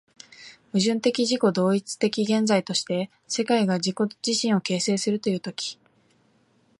[0.73, 5.77] 矛盾的自己同一的現在として、世界が自己自身を形成するという時、